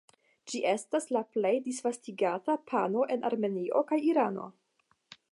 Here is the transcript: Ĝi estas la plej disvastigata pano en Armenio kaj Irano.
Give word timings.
Ĝi 0.51 0.59
estas 0.69 1.03
la 1.17 1.21
plej 1.35 1.51
disvastigata 1.67 2.55
pano 2.71 3.05
en 3.17 3.27
Armenio 3.31 3.83
kaj 3.93 3.99
Irano. 4.07 4.47